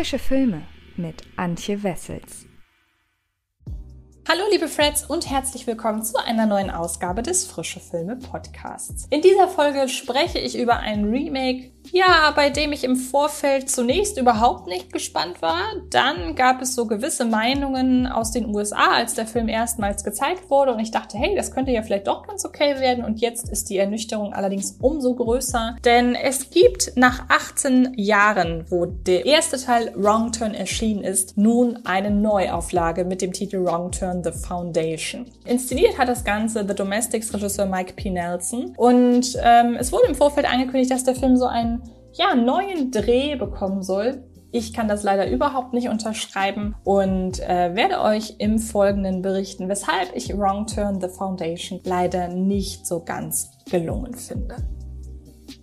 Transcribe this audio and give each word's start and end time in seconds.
Frische 0.00 0.18
Filme 0.18 0.62
mit 0.96 1.24
Antje 1.36 1.82
Wessels. 1.82 2.46
Hallo 4.26 4.44
liebe 4.50 4.66
Freds 4.66 5.04
und 5.04 5.28
herzlich 5.28 5.66
willkommen 5.66 6.02
zu 6.02 6.16
einer 6.16 6.46
neuen 6.46 6.70
Ausgabe 6.70 7.20
des 7.20 7.44
Frische 7.44 7.80
Filme 7.80 8.16
Podcasts. 8.16 9.06
In 9.10 9.20
dieser 9.20 9.46
Folge 9.46 9.90
spreche 9.90 10.38
ich 10.38 10.56
über 10.56 10.78
ein 10.78 11.04
Remake 11.04 11.72
ja, 11.92 12.32
bei 12.34 12.50
dem 12.50 12.72
ich 12.72 12.84
im 12.84 12.96
Vorfeld 12.96 13.70
zunächst 13.70 14.18
überhaupt 14.18 14.66
nicht 14.66 14.92
gespannt 14.92 15.42
war. 15.42 15.62
Dann 15.90 16.34
gab 16.34 16.62
es 16.62 16.74
so 16.74 16.86
gewisse 16.86 17.24
Meinungen 17.24 18.06
aus 18.06 18.30
den 18.30 18.54
USA, 18.54 18.92
als 18.92 19.14
der 19.14 19.26
Film 19.26 19.48
erstmals 19.48 20.04
gezeigt 20.04 20.50
wurde. 20.50 20.72
Und 20.72 20.80
ich 20.80 20.90
dachte, 20.90 21.18
hey, 21.18 21.34
das 21.34 21.52
könnte 21.52 21.72
ja 21.72 21.82
vielleicht 21.82 22.06
doch 22.06 22.26
ganz 22.26 22.44
okay 22.44 22.78
werden. 22.80 23.04
Und 23.04 23.20
jetzt 23.20 23.48
ist 23.48 23.70
die 23.70 23.78
Ernüchterung 23.78 24.32
allerdings 24.32 24.76
umso 24.80 25.14
größer. 25.14 25.76
Denn 25.84 26.14
es 26.14 26.50
gibt 26.50 26.92
nach 26.96 27.24
18 27.28 27.94
Jahren, 27.96 28.64
wo 28.68 28.86
der 28.86 29.26
erste 29.26 29.58
Teil 29.58 29.92
Wrong 29.96 30.32
Turn 30.32 30.54
erschienen 30.54 31.02
ist, 31.02 31.36
nun 31.36 31.80
eine 31.84 32.10
Neuauflage 32.10 33.04
mit 33.04 33.22
dem 33.22 33.32
Titel 33.32 33.64
Wrong 33.64 33.90
Turn 33.90 34.22
The 34.22 34.32
Foundation. 34.32 35.26
Inszeniert 35.44 35.98
hat 35.98 36.08
das 36.08 36.24
Ganze 36.24 36.64
The 36.66 36.74
Domestics 36.74 37.32
Regisseur 37.34 37.66
Mike 37.66 37.94
P. 37.94 38.10
Nelson. 38.10 38.74
Und 38.76 39.36
ähm, 39.42 39.76
es 39.78 39.92
wurde 39.92 40.06
im 40.08 40.14
Vorfeld 40.14 40.50
angekündigt, 40.50 40.90
dass 40.90 41.04
der 41.04 41.14
Film 41.14 41.36
so 41.36 41.46
einen 41.46 41.79
ja, 42.14 42.34
neuen 42.34 42.90
Dreh 42.90 43.36
bekommen 43.36 43.82
soll. 43.82 44.24
Ich 44.52 44.72
kann 44.72 44.88
das 44.88 45.04
leider 45.04 45.30
überhaupt 45.30 45.72
nicht 45.72 45.88
unterschreiben 45.88 46.74
und 46.82 47.38
äh, 47.40 47.74
werde 47.76 48.00
euch 48.00 48.34
im 48.38 48.58
Folgenden 48.58 49.22
berichten, 49.22 49.68
weshalb 49.68 50.14
ich 50.14 50.36
Wrong 50.36 50.66
Turn 50.66 51.00
The 51.00 51.08
Foundation 51.08 51.80
leider 51.84 52.28
nicht 52.28 52.84
so 52.84 53.04
ganz 53.04 53.52
gelungen 53.70 54.14
finde. 54.14 54.56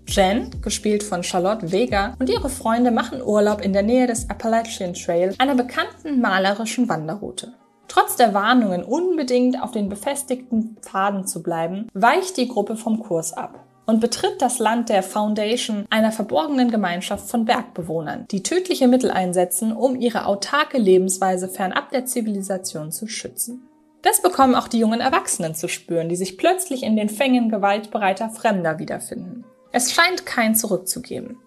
Jen, 0.07 0.49
gespielt 0.61 1.03
von 1.03 1.21
Charlotte 1.21 1.70
Vega, 1.73 2.15
und 2.17 2.29
ihre 2.29 2.49
Freunde 2.49 2.91
machen 2.91 3.21
Urlaub 3.21 3.61
in 3.61 3.73
der 3.73 3.84
Nähe 3.84 4.07
des 4.07 4.29
Appalachian 4.29 4.93
Trail, 4.93 5.35
einer 5.37 5.55
bekannten 5.55 6.21
malerischen 6.21 6.87
Wanderroute. 6.87 7.54
Trotz 7.89 8.15
der 8.15 8.34
Warnungen, 8.34 8.84
unbedingt 8.84 9.61
auf 9.61 9.71
den 9.71 9.89
befestigten 9.89 10.77
Pfaden 10.82 11.27
zu 11.27 11.43
bleiben, 11.43 11.89
weicht 11.93 12.37
die 12.37 12.48
Gruppe 12.48 12.77
vom 12.77 12.99
Kurs 12.99 13.34
ab 13.34 13.66
und 13.88 14.02
betritt 14.02 14.41
das 14.41 14.60
Land 14.60 14.90
der 14.90 15.02
Foundation, 15.02 15.85
einer 15.90 16.12
verborgenen 16.12 16.70
Gemeinschaft 16.70 17.30
von 17.30 17.46
Bergbewohnern, 17.46 18.27
die 18.29 18.44
tödliche 18.44 18.88
Mittel 18.88 19.10
einsetzen, 19.10 19.71
um 19.71 19.96
ihre 19.99 20.26
autarke 20.26 20.77
Lebensweise 20.77 21.48
fernab 21.48 21.90
der 21.90 22.05
Zivilisation 22.05 22.91
zu 22.91 23.07
schützen. 23.07 23.68
Das 24.04 24.21
bekommen 24.21 24.55
auch 24.55 24.68
die 24.68 24.79
jungen 24.79 25.02
Erwachsenen 25.02 25.55
zu 25.55 25.68
spüren, 25.68 26.10
die 26.10 26.16
sich 26.16 26.38
plötzlich 26.38 26.84
in 26.84 26.96
den 26.96 27.10
Fängen 27.10 27.49
gewaltbereiter 27.49 28.29
Fremder 28.29 28.77
wiederfinden. 28.77 29.44
Es 29.71 29.91
scheint 29.91 30.26
kein 30.26 30.54
zurückzugeben. 30.55 31.38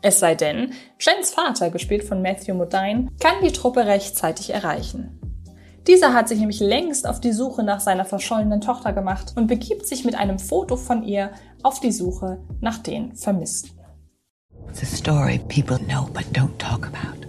Es 0.00 0.20
sei 0.20 0.34
denn, 0.34 0.72
Jens 0.98 1.30
Vater, 1.30 1.70
gespielt 1.70 2.04
von 2.04 2.22
Matthew 2.22 2.54
Modine, 2.54 3.08
kann 3.20 3.34
die 3.42 3.52
Truppe 3.52 3.86
rechtzeitig 3.86 4.50
erreichen. 4.50 5.27
Dieser 5.88 6.12
hat 6.12 6.28
sich 6.28 6.38
nämlich 6.38 6.60
längst 6.60 7.08
auf 7.08 7.18
die 7.18 7.32
Suche 7.32 7.62
nach 7.62 7.80
seiner 7.80 8.04
verschollenen 8.04 8.60
Tochter 8.60 8.92
gemacht 8.92 9.32
und 9.36 9.46
begibt 9.46 9.86
sich 9.86 10.04
mit 10.04 10.14
einem 10.16 10.38
Foto 10.38 10.76
von 10.76 11.02
ihr 11.02 11.30
auf 11.62 11.80
die 11.80 11.92
Suche 11.92 12.40
nach 12.60 12.76
den 12.76 13.16
Vermissten. 13.16 13.70
It's 14.68 14.82
a 14.82 14.86
story 14.86 15.40
people 15.48 15.78
know 15.78 16.06
but 16.12 16.24
don't 16.34 16.58
talk 16.58 16.86
about. 16.86 17.26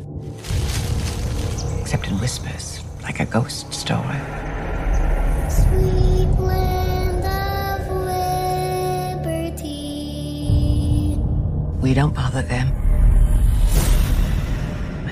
Except 1.80 2.05
in 2.07 2.19
whispers, 2.19 2.83
like 3.02 3.21
a 3.21 3.25
ghost 3.25 3.73
story. 3.73 4.19
Sweet 5.47 6.27
land 6.37 7.23
of 7.23 7.80
liberty. 9.23 9.67
We 11.81 11.93
don't 11.93 12.13
bother 12.13 12.41
them. 12.43 12.73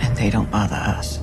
And 0.02 0.18
they 0.18 0.30
don't 0.30 0.52
bother 0.52 0.76
us. 1.00 1.22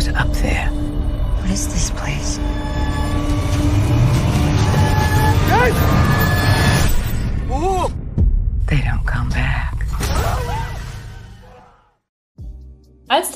Goes 0.00 0.14
up 0.14 0.32
there. 0.32 0.68
What 0.68 1.50
is 1.50 1.66
this 1.68 1.90
place? 1.90 2.38
Guys! 5.48 5.76
They 8.66 8.80
don't 8.82 9.04
come 9.04 9.28
back. 9.30 9.49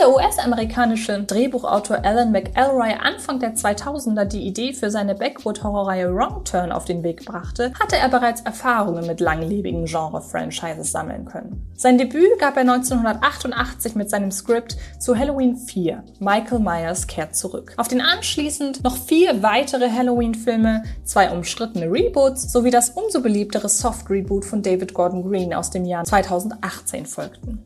Der 0.05 0.15
US-amerikanische 0.15 1.23
Drehbuchautor 1.23 2.05
Alan 2.05 2.31
McElroy 2.31 2.93
Anfang 2.93 3.41
der 3.41 3.55
2000er 3.55 4.27
die 4.27 4.47
Idee 4.47 4.75
für 4.75 4.91
seine 4.91 5.15
Backwood-Horrorreihe 5.15 6.15
Wrong 6.15 6.45
Turn 6.45 6.73
auf 6.73 6.85
den 6.85 7.03
Weg 7.03 7.25
brachte, 7.25 7.73
hatte 7.81 7.97
er 7.97 8.11
bereits 8.11 8.43
Erfahrungen 8.43 9.07
mit 9.07 9.21
langlebigen 9.21 9.87
Genre-Franchises 9.87 10.93
sammeln 10.93 11.25
können. 11.25 11.73
Sein 11.75 11.97
Debüt 11.97 12.39
gab 12.39 12.57
er 12.57 12.71
1988 12.71 13.95
mit 13.95 14.11
seinem 14.11 14.31
Skript 14.31 14.77
zu 14.99 15.17
Halloween 15.17 15.57
4, 15.57 16.05
Michael 16.19 16.59
Myers 16.59 17.07
kehrt 17.07 17.35
zurück. 17.35 17.73
Auf 17.79 17.89
den 17.89 18.03
anschließend 18.03 18.85
noch 18.85 18.99
vier 18.99 19.43
weitere 19.43 19.91
Halloween-Filme, 19.91 20.83
zwei 21.05 21.31
umstrittene 21.31 21.91
Reboots 21.91 22.53
sowie 22.53 22.71
das 22.71 22.91
umso 22.91 23.23
beliebtere 23.23 23.71
Soft-Reboot 23.71 24.45
von 24.45 24.61
David 24.61 24.93
Gordon 24.93 25.27
Green 25.27 25.55
aus 25.55 25.71
dem 25.71 25.87
Jahr 25.87 26.05
2018 26.05 27.07
folgten. 27.07 27.63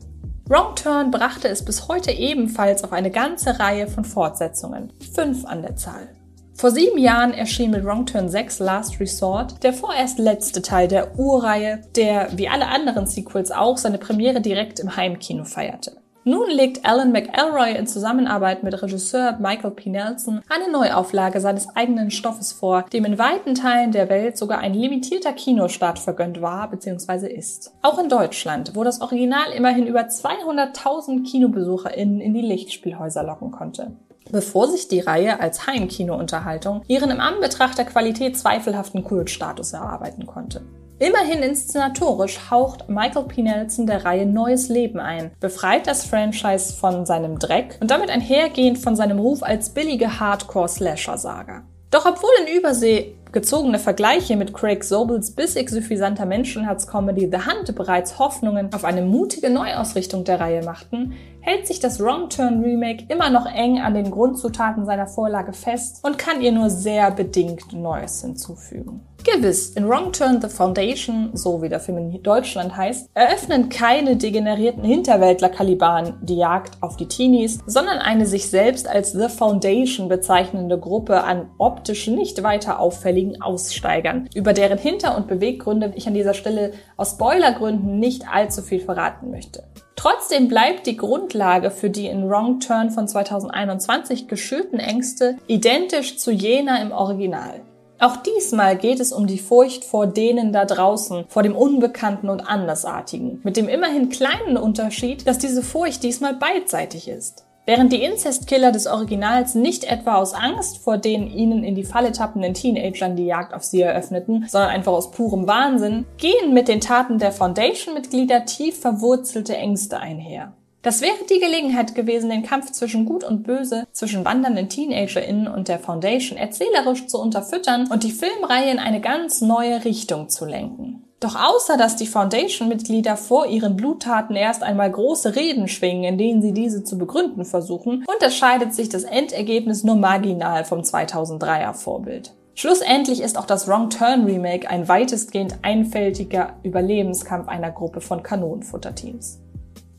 Wrong 0.51 0.73
Turn 0.73 1.11
brachte 1.11 1.47
es 1.47 1.63
bis 1.63 1.87
heute 1.87 2.09
ebenfalls 2.09 2.83
auf 2.83 2.91
eine 2.91 3.11
ganze 3.11 3.59
Reihe 3.59 3.87
von 3.87 4.03
Fortsetzungen, 4.03 4.91
fünf 5.13 5.45
an 5.45 5.61
der 5.61 5.75
Zahl. 5.75 6.09
Vor 6.55 6.71
sieben 6.71 6.97
Jahren 6.97 7.33
erschien 7.33 7.69
mit 7.69 7.85
Wrong 7.85 8.07
Turn 8.07 8.29
6 8.29 8.57
Last 8.57 8.99
Resort 8.99 9.63
der 9.63 9.73
vorerst 9.73 10.17
letzte 10.17 10.63
Teil 10.63 10.87
der 10.87 11.19
Urreihe, 11.19 11.81
der 11.95 12.29
wie 12.35 12.49
alle 12.49 12.67
anderen 12.67 13.05
Sequels 13.05 13.51
auch 13.51 13.77
seine 13.77 13.99
Premiere 13.99 14.41
direkt 14.41 14.79
im 14.79 14.95
Heimkino 14.95 15.43
feierte. 15.43 15.97
Nun 16.29 16.47
legt 16.51 16.85
Alan 16.85 17.11
McElroy 17.11 17.75
in 17.75 17.87
Zusammenarbeit 17.87 18.61
mit 18.61 18.79
Regisseur 18.79 19.39
Michael 19.39 19.71
P. 19.71 19.89
Nelson 19.89 20.41
eine 20.47 20.71
Neuauflage 20.71 21.41
seines 21.41 21.75
eigenen 21.75 22.11
Stoffes 22.11 22.51
vor, 22.51 22.85
dem 22.93 23.05
in 23.05 23.17
weiten 23.17 23.55
Teilen 23.55 23.91
der 23.91 24.09
Welt 24.09 24.37
sogar 24.37 24.59
ein 24.59 24.75
limitierter 24.75 25.33
Kinostart 25.33 25.97
vergönnt 25.97 26.39
war 26.39 26.69
bzw. 26.69 27.33
ist. 27.33 27.73
Auch 27.81 27.97
in 27.97 28.09
Deutschland, 28.09 28.75
wo 28.75 28.83
das 28.83 29.01
Original 29.01 29.51
immerhin 29.55 29.87
über 29.87 30.01
200.000 30.01 31.27
KinobesucherInnen 31.27 32.21
in 32.21 32.35
die 32.35 32.41
Lichtspielhäuser 32.41 33.23
locken 33.23 33.49
konnte 33.49 33.93
bevor 34.31 34.67
sich 34.67 34.87
die 34.87 34.99
Reihe 34.99 35.39
als 35.39 35.65
Heimkinounterhaltung 35.65 36.83
ihren 36.87 37.09
im 37.09 37.19
Anbetracht 37.19 37.79
der 37.79 37.85
Qualität 37.85 38.37
zweifelhaften 38.37 39.03
Kultstatus 39.03 39.73
erarbeiten 39.73 40.27
konnte. 40.27 40.61
Immerhin 41.01 41.41
inszenatorisch 41.43 42.51
haucht 42.51 42.89
Michael 42.89 43.23
P. 43.23 43.41
Nelson 43.41 43.87
der 43.87 44.03
Reihe 44.03 44.25
neues 44.25 44.67
Leben 44.67 44.99
ein, 44.99 45.31
befreit 45.39 45.87
das 45.87 46.05
Franchise 46.05 46.73
von 46.73 47.05
seinem 47.05 47.39
Dreck 47.39 47.77
und 47.79 47.89
damit 47.89 48.09
einhergehend 48.09 48.79
von 48.79 48.97
seinem 48.97 49.17
Ruf 49.17 49.41
als 49.41 49.69
billige 49.69 50.19
Hardcore-Slasher-Saga. 50.19 51.63
Doch 51.89 52.05
obwohl 52.05 52.29
in 52.45 52.57
Übersee 52.57 53.15
gezogene 53.31 53.79
Vergleiche 53.79 54.35
mit 54.35 54.53
Craig 54.53 54.83
Sobels 54.83 55.31
bissig 55.31 55.69
suffisanter 55.69 56.25
Menschenherz-Comedy 56.25 57.29
The 57.31 57.49
Hunt 57.49 57.73
bereits 57.75 58.19
Hoffnungen 58.19 58.73
auf 58.73 58.83
eine 58.83 59.01
mutige 59.01 59.49
Neuausrichtung 59.49 60.25
der 60.25 60.41
Reihe 60.41 60.63
machten, 60.63 61.13
hält 61.39 61.65
sich 61.65 61.79
das 61.79 62.01
Wrong 62.01 62.29
Turn 62.29 62.61
Remake 62.61 63.05
immer 63.07 63.29
noch 63.29 63.45
eng 63.45 63.79
an 63.79 63.93
den 63.93 64.11
Grundzutaten 64.11 64.85
seiner 64.85 65.07
Vorlage 65.07 65.53
fest 65.53 66.03
und 66.03 66.17
kann 66.17 66.41
ihr 66.41 66.51
nur 66.51 66.69
sehr 66.69 67.09
bedingt 67.11 67.71
Neues 67.71 68.21
hinzufügen. 68.21 69.05
Gewiss, 69.33 69.71
in 69.71 69.87
Wrong 69.87 70.11
Turn 70.11 70.41
The 70.41 70.47
Foundation, 70.47 71.31
so 71.33 71.61
wie 71.61 71.69
der 71.69 71.79
Film 71.79 71.97
in 71.97 72.23
Deutschland 72.23 72.75
heißt, 72.75 73.09
eröffnen 73.13 73.69
keine 73.69 74.15
degenerierten 74.15 74.83
Hinterwäldler-Kaliban 74.83 76.19
die 76.21 76.37
Jagd 76.37 76.81
auf 76.81 76.97
die 76.97 77.07
Teenies, 77.07 77.59
sondern 77.65 77.99
eine 77.99 78.25
sich 78.25 78.49
selbst 78.49 78.87
als 78.87 79.11
The 79.11 79.29
Foundation 79.29 80.09
bezeichnende 80.09 80.79
Gruppe 80.79 81.23
an 81.23 81.49
optisch 81.57 82.07
nicht 82.07 82.43
weiter 82.43 82.79
auffälligen 82.79 83.41
Aussteigern, 83.41 84.29
über 84.33 84.53
deren 84.53 84.77
Hinter- 84.77 85.15
und 85.17 85.27
Beweggründe 85.27 85.93
ich 85.95 86.07
an 86.07 86.13
dieser 86.13 86.33
Stelle 86.33 86.71
aus 86.97 87.11
Spoilergründen 87.11 87.99
nicht 87.99 88.23
allzu 88.31 88.61
viel 88.61 88.79
verraten 88.79 89.31
möchte. 89.31 89.63
Trotzdem 89.95 90.47
bleibt 90.47 90.87
die 90.87 90.95
Grundlage 90.95 91.71
für 91.71 91.89
die 91.89 92.07
in 92.07 92.29
Wrong 92.29 92.61
Turn 92.61 92.89
von 92.89 93.07
2021 93.07 94.27
geschürten 94.29 94.79
Ängste 94.79 95.37
identisch 95.47 96.17
zu 96.17 96.31
jener 96.31 96.81
im 96.81 96.93
Original. 96.93 97.61
Auch 97.99 98.15
diesmal 98.15 98.77
geht 98.77 99.01
es 99.01 99.11
um 99.11 99.27
die 99.27 99.39
Furcht 99.39 99.83
vor 99.83 100.07
denen 100.07 100.53
da 100.53 100.63
draußen, 100.63 101.25
vor 101.27 101.43
dem 101.43 101.53
Unbekannten 101.53 102.29
und 102.29 102.39
Andersartigen, 102.39 103.41
mit 103.43 103.57
dem 103.57 103.67
immerhin 103.67 104.07
kleinen 104.07 104.55
Unterschied, 104.55 105.27
dass 105.27 105.37
diese 105.37 105.61
Furcht 105.61 106.01
diesmal 106.03 106.33
beidseitig 106.33 107.09
ist. 107.09 107.45
Während 107.65 107.91
die 107.91 108.01
Inzestkiller 108.01 108.71
des 108.71 108.87
Originals 108.87 109.53
nicht 109.53 109.83
etwa 109.83 110.15
aus 110.15 110.33
Angst 110.33 110.77
vor 110.77 110.97
den 110.97 111.29
ihnen 111.29 111.63
in 111.63 111.75
die 111.75 111.83
Falle 111.83 112.13
tappenden 112.13 112.53
Teenagern 112.53 113.17
die 113.17 113.25
Jagd 113.25 113.53
auf 113.53 113.63
sie 113.63 113.81
eröffneten, 113.81 114.45
sondern 114.47 114.71
einfach 114.71 114.93
aus 114.93 115.11
purem 115.11 115.45
Wahnsinn, 115.45 116.05
gehen 116.17 116.53
mit 116.53 116.67
den 116.67 116.81
Taten 116.81 117.19
der 117.19 117.33
Foundation-Mitglieder 117.33 118.45
tief 118.45 118.79
verwurzelte 118.79 119.55
Ängste 119.55 119.99
einher. 119.99 120.53
Das 120.81 121.01
wäre 121.01 121.15
die 121.29 121.39
Gelegenheit 121.39 121.93
gewesen, 121.93 122.29
den 122.29 122.43
Kampf 122.43 122.71
zwischen 122.71 123.03
Gut 123.03 123.25
und 123.25 123.43
Böse, 123.43 123.85
zwischen 123.91 124.23
wandernden 124.23 124.69
TeenagerInnen 124.69 125.47
und 125.49 125.67
der 125.67 125.79
Foundation 125.79 126.37
erzählerisch 126.37 127.07
zu 127.07 127.19
unterfüttern 127.19 127.89
und 127.91 128.03
die 128.03 128.11
Filmreihe 128.11 128.71
in 128.71 128.79
eine 128.79 129.01
ganz 129.01 129.41
neue 129.41 129.83
Richtung 129.83 130.29
zu 130.29 130.45
lenken. 130.45 131.03
Doch 131.19 131.35
außer 131.35 131.75
dass 131.75 131.97
die 131.97 132.07
Foundation-Mitglieder 132.07 133.17
vor 133.17 133.45
ihren 133.47 133.75
Bluttaten 133.75 134.37
erst 134.37 134.63
einmal 134.63 134.89
große 134.89 135.35
Reden 135.35 135.67
schwingen, 135.67 136.05
in 136.05 136.17
denen 136.17 136.41
sie 136.41 136.53
diese 136.53 136.85
zu 136.85 136.97
begründen 136.97 137.43
versuchen, 137.43 138.05
unterscheidet 138.07 138.73
sich 138.73 138.87
das 138.87 139.03
Endergebnis 139.03 139.83
nur 139.83 139.97
marginal 139.97 140.63
vom 140.63 140.79
2003er 140.79 141.73
Vorbild. 141.73 142.33
Schlussendlich 142.55 143.21
ist 143.21 143.37
auch 143.37 143.45
das 143.45 143.67
Wrong 143.67 143.89
Turn 143.89 144.23
Remake 144.23 144.69
ein 144.69 144.87
weitestgehend 144.87 145.55
einfältiger 145.61 146.53
Überlebenskampf 146.63 147.49
einer 147.49 147.71
Gruppe 147.71 147.99
von 147.99 148.23
Kanonenfutterteams. 148.23 149.39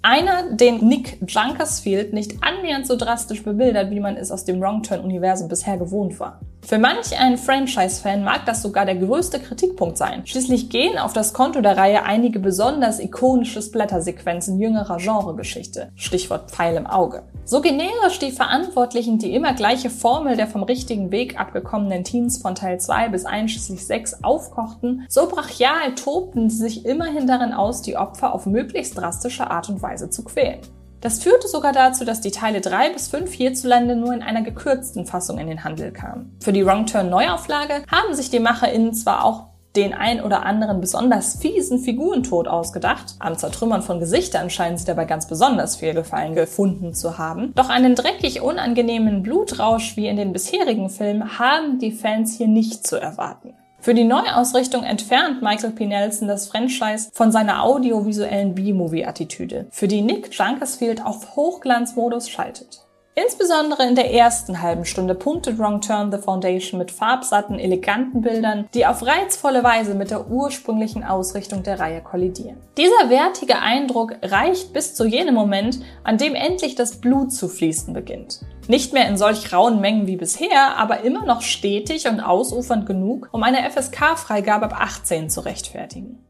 Einer, 0.02 0.54
den 0.54 0.88
Nick 0.88 1.18
Junkersfield 1.28 2.14
nicht 2.14 2.42
annähernd 2.42 2.86
so 2.86 2.96
drastisch 2.96 3.42
bebildert, 3.42 3.90
wie 3.90 4.00
man 4.00 4.16
es 4.16 4.30
aus 4.30 4.46
dem 4.46 4.60
Wrong 4.60 4.82
Turn-Universum 4.82 5.48
bisher 5.48 5.76
gewohnt 5.76 6.18
war. 6.18 6.40
Für 6.62 6.78
manch 6.78 7.18
einen 7.18 7.38
Franchise-Fan 7.38 8.22
mag 8.22 8.46
das 8.46 8.62
sogar 8.62 8.84
der 8.84 8.96
größte 8.96 9.40
Kritikpunkt 9.40 9.96
sein. 9.98 10.24
Schließlich 10.24 10.70
gehen 10.70 10.98
auf 10.98 11.12
das 11.12 11.32
Konto 11.32 11.60
der 11.60 11.76
Reihe 11.76 12.04
einige 12.04 12.38
besonders 12.38 13.00
ikonische 13.00 13.60
Splattersequenzen 13.60 14.60
jüngerer 14.60 14.98
Genregeschichte. 14.98 15.90
Stichwort 15.96 16.50
Pfeil 16.50 16.76
im 16.76 16.86
Auge. 16.86 17.24
So 17.44 17.60
generisch 17.60 18.20
die 18.20 18.30
Verantwortlichen 18.30 19.18
die 19.18 19.34
immer 19.34 19.54
gleiche 19.54 19.90
Formel 19.90 20.36
der 20.36 20.46
vom 20.46 20.62
richtigen 20.62 21.10
Weg 21.10 21.40
abgekommenen 21.40 22.04
Teens 22.04 22.38
von 22.38 22.54
Teil 22.54 22.78
2 22.78 23.08
bis 23.08 23.24
einschließlich 23.24 23.84
6 23.84 24.22
aufkochten, 24.22 25.06
so 25.08 25.28
brachial 25.28 25.94
tobten 25.96 26.50
sie 26.50 26.58
sich 26.58 26.86
immerhin 26.86 27.26
darin 27.26 27.52
aus, 27.52 27.82
die 27.82 27.96
Opfer 27.96 28.32
auf 28.32 28.46
möglichst 28.46 28.96
drastische 28.96 29.50
Art 29.50 29.68
und 29.68 29.82
Weise 29.82 30.10
zu 30.10 30.22
quälen. 30.22 30.60
Das 31.00 31.22
führte 31.22 31.48
sogar 31.48 31.72
dazu, 31.72 32.04
dass 32.04 32.20
die 32.20 32.30
Teile 32.30 32.60
3 32.60 32.92
bis 32.92 33.08
5 33.08 33.32
hierzulande 33.32 33.96
nur 33.96 34.12
in 34.12 34.22
einer 34.22 34.42
gekürzten 34.42 35.06
Fassung 35.06 35.38
in 35.38 35.46
den 35.46 35.64
Handel 35.64 35.92
kamen. 35.92 36.36
Für 36.40 36.52
die 36.52 36.66
Wrong 36.66 36.86
Turn 36.86 37.08
Neuauflage 37.08 37.84
haben 37.90 38.14
sich 38.14 38.30
die 38.30 38.40
MacherInnen 38.40 38.92
zwar 38.92 39.24
auch 39.24 39.50
den 39.76 39.94
ein 39.94 40.20
oder 40.20 40.44
anderen 40.44 40.80
besonders 40.80 41.36
fiesen 41.36 41.78
Figurentod 41.78 42.48
ausgedacht. 42.48 43.14
Am 43.20 43.38
Zertrümmern 43.38 43.82
von 43.82 44.00
Gesichtern 44.00 44.50
scheinen 44.50 44.76
sie 44.76 44.84
dabei 44.84 45.04
ganz 45.04 45.28
besonders 45.28 45.76
viel 45.76 45.94
Gefallen 45.94 46.34
gefunden 46.34 46.92
zu 46.92 47.18
haben. 47.18 47.52
Doch 47.54 47.68
einen 47.68 47.94
dreckig 47.94 48.42
unangenehmen 48.42 49.22
Blutrausch 49.22 49.96
wie 49.96 50.08
in 50.08 50.16
den 50.16 50.32
bisherigen 50.32 50.90
Filmen 50.90 51.38
haben 51.38 51.78
die 51.78 51.92
Fans 51.92 52.36
hier 52.36 52.48
nicht 52.48 52.86
zu 52.86 52.96
erwarten. 52.96 53.54
Für 53.82 53.94
die 53.94 54.04
Neuausrichtung 54.04 54.84
entfernt 54.84 55.40
Michael 55.40 55.70
P. 55.70 55.86
Nelson 55.86 56.28
das 56.28 56.48
Franchise 56.48 57.08
von 57.14 57.32
seiner 57.32 57.62
audiovisuellen 57.62 58.54
B-Movie-Attitüde, 58.54 59.68
für 59.70 59.88
die 59.88 60.02
Nick 60.02 60.34
Junkersfield 60.34 61.02
auf 61.02 61.34
Hochglanzmodus 61.34 62.28
schaltet. 62.28 62.84
Insbesondere 63.26 63.86
in 63.86 63.96
der 63.96 64.14
ersten 64.14 64.62
halben 64.62 64.84
Stunde 64.84 65.14
punktet 65.14 65.58
Wrong 65.58 65.80
Turn 65.80 66.10
The 66.10 66.18
Foundation 66.18 66.78
mit 66.78 66.90
farbsatten, 66.90 67.58
eleganten 67.58 68.22
Bildern, 68.22 68.68
die 68.72 68.86
auf 68.86 69.04
reizvolle 69.04 69.62
Weise 69.62 69.94
mit 69.94 70.10
der 70.10 70.30
ursprünglichen 70.30 71.04
Ausrichtung 71.04 71.62
der 71.62 71.80
Reihe 71.80 72.00
kollidieren. 72.00 72.56
Dieser 72.78 73.10
wertige 73.10 73.58
Eindruck 73.58 74.14
reicht 74.22 74.72
bis 74.72 74.94
zu 74.94 75.06
jenem 75.06 75.34
Moment, 75.34 75.80
an 76.02 76.16
dem 76.16 76.34
endlich 76.34 76.76
das 76.76 77.00
Blut 77.00 77.32
zu 77.32 77.48
fließen 77.48 77.92
beginnt. 77.92 78.40
Nicht 78.68 78.92
mehr 78.92 79.08
in 79.08 79.18
solch 79.18 79.52
rauen 79.52 79.80
Mengen 79.80 80.06
wie 80.06 80.16
bisher, 80.16 80.76
aber 80.78 81.00
immer 81.00 81.26
noch 81.26 81.42
stetig 81.42 82.08
und 82.08 82.20
ausufernd 82.20 82.86
genug, 82.86 83.28
um 83.32 83.42
eine 83.42 83.68
FSK-Freigabe 83.68 84.66
ab 84.66 84.80
18 84.80 85.28
zu 85.28 85.40
rechtfertigen. 85.40 86.24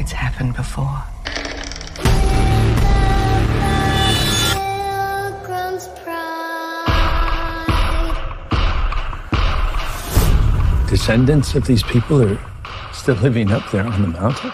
It's 0.00 0.14
happened 0.14 0.56
before. 0.56 1.04
Descendants 10.88 11.54
of 11.54 11.66
these 11.66 11.82
people 11.82 12.22
are 12.22 12.38
still 12.94 13.14
living 13.16 13.52
up 13.52 13.70
there 13.70 13.86
on 13.86 14.00
the 14.00 14.08
mountain? 14.08 14.52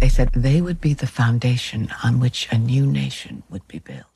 They 0.00 0.10
said 0.10 0.30
they 0.34 0.60
would 0.60 0.80
be 0.80 0.92
the 0.92 1.06
foundation 1.06 1.90
on 2.04 2.20
which 2.20 2.48
a 2.52 2.58
new 2.58 2.86
nation 2.86 3.42
would 3.48 3.66
be 3.66 3.78
built. 3.78 4.15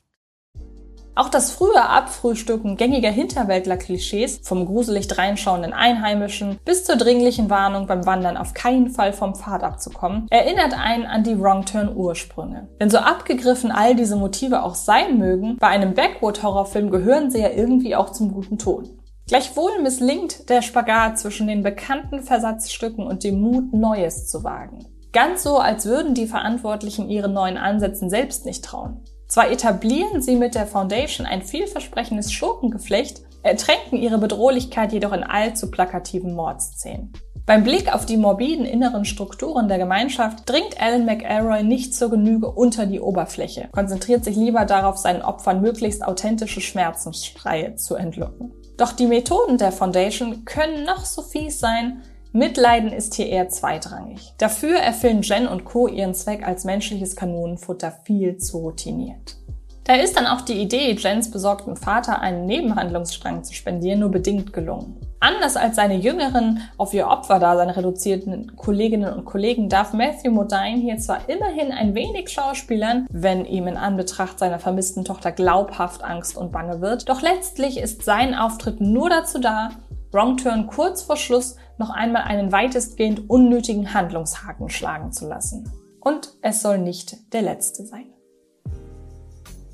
Auch 1.13 1.27
das 1.27 1.51
frühe 1.51 1.81
Abfrühstücken 1.81 2.77
gängiger 2.77 3.09
Hinterwäldler-Klischees, 3.09 4.39
vom 4.43 4.65
gruselig 4.65 5.07
dreinschauenden 5.07 5.73
Einheimischen 5.73 6.57
bis 6.63 6.85
zur 6.85 6.95
dringlichen 6.95 7.49
Warnung 7.49 7.85
beim 7.85 8.05
Wandern 8.05 8.37
auf 8.37 8.53
keinen 8.53 8.89
Fall 8.89 9.11
vom 9.11 9.35
Pfad 9.35 9.63
abzukommen, 9.63 10.27
erinnert 10.29 10.73
einen 10.73 11.05
an 11.05 11.23
die 11.23 11.37
Wrong-Turn-Ursprünge. 11.37 12.69
Denn 12.79 12.89
so 12.89 12.99
abgegriffen 12.99 13.71
all 13.71 13.95
diese 13.95 14.15
Motive 14.15 14.63
auch 14.63 14.75
sein 14.75 15.17
mögen, 15.17 15.57
bei 15.57 15.67
einem 15.67 15.93
Backwood-Horrorfilm 15.93 16.89
gehören 16.89 17.29
sie 17.29 17.41
ja 17.41 17.49
irgendwie 17.49 17.95
auch 17.95 18.11
zum 18.11 18.31
guten 18.31 18.57
Ton. 18.57 18.89
Gleichwohl 19.27 19.81
misslingt 19.81 20.49
der 20.49 20.61
Spagat 20.61 21.19
zwischen 21.19 21.47
den 21.47 21.61
bekannten 21.61 22.21
Versatzstücken 22.21 23.05
und 23.05 23.23
dem 23.23 23.39
Mut, 23.41 23.73
Neues 23.73 24.27
zu 24.27 24.43
wagen. 24.43 24.85
Ganz 25.13 25.43
so, 25.43 25.57
als 25.57 25.85
würden 25.85 26.13
die 26.13 26.27
Verantwortlichen 26.27 27.09
ihren 27.09 27.33
neuen 27.33 27.57
Ansätzen 27.57 28.09
selbst 28.09 28.45
nicht 28.45 28.63
trauen. 28.63 29.03
Zwar 29.31 29.49
etablieren 29.49 30.21
sie 30.21 30.35
mit 30.35 30.55
der 30.55 30.67
Foundation 30.67 31.25
ein 31.25 31.41
vielversprechendes 31.41 32.33
Schurkengeflecht, 32.33 33.21
ertränken 33.43 33.97
ihre 33.97 34.17
Bedrohlichkeit 34.17 34.91
jedoch 34.91 35.13
in 35.13 35.23
allzu 35.23 35.71
plakativen 35.71 36.33
Mordszenen. 36.33 37.13
Beim 37.45 37.63
Blick 37.63 37.95
auf 37.95 38.05
die 38.05 38.17
morbiden 38.17 38.65
inneren 38.65 39.05
Strukturen 39.05 39.69
der 39.69 39.77
Gemeinschaft 39.77 40.49
dringt 40.49 40.81
Alan 40.81 41.05
McElroy 41.05 41.63
nicht 41.63 41.95
zur 41.95 42.09
Genüge 42.09 42.51
unter 42.51 42.85
die 42.85 42.99
Oberfläche, 42.99 43.69
konzentriert 43.71 44.25
sich 44.25 44.35
lieber 44.35 44.65
darauf, 44.65 44.97
seinen 44.97 45.21
Opfern 45.21 45.61
möglichst 45.61 46.03
authentische 46.03 46.59
Schmerzensschreie 46.59 47.75
zu 47.77 47.95
entlocken. 47.95 48.51
Doch 48.75 48.91
die 48.91 49.07
Methoden 49.07 49.57
der 49.57 49.71
Foundation 49.71 50.43
können 50.43 50.83
noch 50.83 51.05
so 51.05 51.21
fies 51.21 51.57
sein, 51.57 52.01
Mitleiden 52.33 52.93
ist 52.93 53.15
hier 53.15 53.27
eher 53.27 53.49
zweitrangig. 53.49 54.33
Dafür 54.37 54.77
erfüllen 54.77 55.21
Jen 55.21 55.47
und 55.47 55.65
Co. 55.65 55.87
ihren 55.87 56.13
Zweck 56.13 56.47
als 56.47 56.63
menschliches 56.63 57.17
Kanonenfutter 57.17 57.91
viel 58.05 58.37
zu 58.37 58.59
routiniert. 58.59 59.35
Da 59.83 59.95
ist 59.95 60.15
dann 60.15 60.27
auch 60.27 60.41
die 60.41 60.61
Idee, 60.61 60.93
Jens 60.93 61.29
besorgten 61.29 61.75
Vater 61.75 62.21
einen 62.21 62.45
Nebenhandlungsstrang 62.45 63.43
zu 63.43 63.53
spendieren, 63.53 63.99
nur 63.99 64.11
bedingt 64.11 64.53
gelungen. 64.53 64.95
Anders 65.19 65.57
als 65.57 65.75
seine 65.75 65.95
jüngeren, 65.95 66.61
auf 66.77 66.93
ihr 66.93 67.07
Opferdasein 67.07 67.69
reduzierten 67.69 68.55
Kolleginnen 68.55 69.13
und 69.13 69.25
Kollegen 69.25 69.67
darf 69.67 69.91
Matthew 69.91 70.31
Modine 70.31 70.79
hier 70.79 70.97
zwar 70.97 71.27
immerhin 71.27 71.71
ein 71.71 71.93
wenig 71.93 72.29
schauspielern, 72.29 73.07
wenn 73.11 73.45
ihm 73.45 73.67
in 73.67 73.75
Anbetracht 73.75 74.39
seiner 74.39 74.59
vermissten 74.59 75.03
Tochter 75.03 75.31
glaubhaft 75.31 76.03
Angst 76.03 76.37
und 76.37 76.51
Bange 76.51 76.79
wird, 76.79 77.09
doch 77.09 77.21
letztlich 77.21 77.77
ist 77.77 78.05
sein 78.05 78.33
Auftritt 78.33 78.79
nur 78.79 79.09
dazu 79.09 79.39
da, 79.39 79.71
Wrong 80.11 80.35
Turn 80.35 80.67
kurz 80.67 81.03
vor 81.03 81.15
Schluss 81.15 81.55
noch 81.77 81.89
einmal 81.89 82.23
einen 82.23 82.51
weitestgehend 82.51 83.29
unnötigen 83.29 83.93
Handlungshaken 83.93 84.69
schlagen 84.69 85.11
zu 85.13 85.27
lassen. 85.27 85.71
Und 86.01 86.33
es 86.41 86.61
soll 86.61 86.79
nicht 86.79 87.33
der 87.33 87.43
letzte 87.43 87.85
sein. 87.85 88.07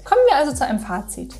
Kommen 0.03 0.21
wir 0.29 0.37
also 0.37 0.53
zu 0.53 0.65
einem 0.65 0.79
Fazit. 0.79 1.35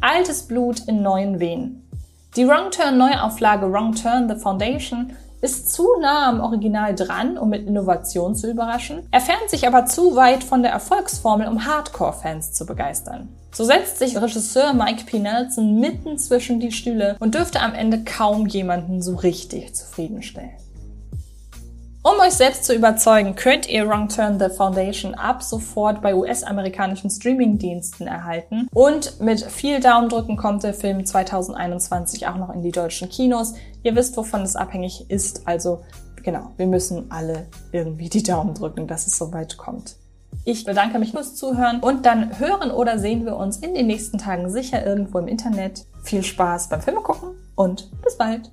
Altes 0.00 0.46
Blut 0.46 0.80
in 0.88 1.02
neuen 1.02 1.38
Venen. 1.38 1.88
Die 2.36 2.46
Wrong 2.46 2.70
Turn 2.70 2.98
Neuauflage 2.98 3.72
Wrong 3.72 3.94
Turn 3.94 4.28
The 4.28 4.36
Foundation 4.36 5.16
ist 5.40 5.72
zu 5.72 5.86
nah 6.00 6.28
am 6.28 6.40
Original 6.40 6.94
dran, 6.94 7.38
um 7.38 7.48
mit 7.48 7.66
Innovation 7.66 8.34
zu 8.34 8.50
überraschen, 8.50 9.06
entfernt 9.10 9.48
sich 9.48 9.66
aber 9.66 9.86
zu 9.86 10.16
weit 10.16 10.44
von 10.44 10.62
der 10.62 10.72
Erfolgsformel, 10.72 11.46
um 11.48 11.66
Hardcore-Fans 11.66 12.52
zu 12.52 12.66
begeistern. 12.66 13.28
So 13.52 13.64
setzt 13.64 13.98
sich 13.98 14.20
Regisseur 14.20 14.74
Mike 14.74 15.04
P. 15.06 15.18
Nelson 15.18 15.80
mitten 15.80 16.18
zwischen 16.18 16.60
die 16.60 16.72
Stühle 16.72 17.16
und 17.18 17.34
dürfte 17.34 17.60
am 17.60 17.74
Ende 17.74 18.04
kaum 18.04 18.46
jemanden 18.46 19.02
so 19.02 19.16
richtig 19.16 19.74
zufriedenstellen. 19.74 20.50
Um 22.04 22.20
euch 22.20 22.34
selbst 22.34 22.64
zu 22.64 22.74
überzeugen, 22.74 23.34
könnt 23.34 23.68
ihr 23.68 23.88
Wrong 23.88 24.08
Turn 24.08 24.38
The 24.38 24.50
Foundation 24.50 25.14
ab 25.14 25.42
sofort 25.42 26.00
bei 26.00 26.14
US-amerikanischen 26.14 27.10
Streaming-Diensten 27.10 28.06
erhalten. 28.06 28.68
Und 28.72 29.20
mit 29.20 29.42
viel 29.42 29.80
Daumendrücken 29.80 30.36
kommt 30.36 30.62
der 30.62 30.74
Film 30.74 31.04
2021 31.04 32.28
auch 32.28 32.36
noch 32.36 32.54
in 32.54 32.62
die 32.62 32.70
deutschen 32.70 33.08
Kinos. 33.08 33.54
Ihr 33.82 33.96
wisst, 33.96 34.16
wovon 34.16 34.42
es 34.42 34.54
abhängig 34.54 35.10
ist. 35.10 35.42
Also 35.48 35.82
genau, 36.22 36.52
wir 36.56 36.68
müssen 36.68 37.10
alle 37.10 37.46
irgendwie 37.72 38.08
die 38.08 38.22
Daumen 38.22 38.54
drücken, 38.54 38.86
dass 38.86 39.08
es 39.08 39.18
soweit 39.18 39.56
kommt. 39.56 39.96
Ich 40.44 40.64
bedanke 40.64 41.00
mich 41.00 41.10
fürs 41.10 41.34
Zuhören 41.34 41.80
und 41.80 42.06
dann 42.06 42.38
hören 42.38 42.70
oder 42.70 42.98
sehen 43.00 43.24
wir 43.24 43.36
uns 43.36 43.56
in 43.58 43.74
den 43.74 43.88
nächsten 43.88 44.18
Tagen 44.18 44.50
sicher 44.50 44.86
irgendwo 44.86 45.18
im 45.18 45.26
Internet. 45.26 45.84
Viel 46.04 46.22
Spaß 46.22 46.68
beim 46.68 46.80
Filme 46.80 47.00
gucken 47.00 47.30
und 47.56 47.90
bis 48.02 48.16
bald. 48.16 48.52